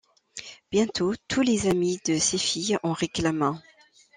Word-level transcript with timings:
Bientôt, 0.71 1.13
tous 1.27 1.41
les 1.43 1.67
amis 1.67 1.99
de 2.07 2.17
ses 2.17 2.39
filles 2.39 2.75
en 2.81 2.91
réclament 2.91 3.43
un. 3.43 3.61